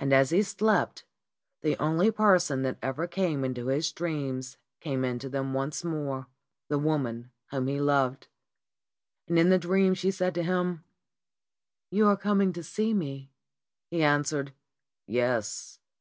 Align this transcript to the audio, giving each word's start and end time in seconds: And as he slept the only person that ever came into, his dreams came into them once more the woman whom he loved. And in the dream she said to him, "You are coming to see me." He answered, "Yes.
And 0.00 0.12
as 0.12 0.30
he 0.30 0.42
slept 0.42 1.04
the 1.62 1.76
only 1.76 2.10
person 2.10 2.62
that 2.62 2.78
ever 2.82 3.06
came 3.06 3.44
into, 3.44 3.68
his 3.68 3.92
dreams 3.92 4.56
came 4.80 5.04
into 5.04 5.28
them 5.28 5.54
once 5.54 5.84
more 5.84 6.26
the 6.66 6.80
woman 6.80 7.30
whom 7.52 7.68
he 7.68 7.80
loved. 7.80 8.26
And 9.28 9.38
in 9.38 9.48
the 9.50 9.56
dream 9.60 9.94
she 9.94 10.10
said 10.10 10.34
to 10.34 10.42
him, 10.42 10.82
"You 11.92 12.08
are 12.08 12.16
coming 12.16 12.52
to 12.54 12.64
see 12.64 12.92
me." 12.92 13.30
He 13.88 14.02
answered, 14.02 14.52
"Yes. 15.06 15.78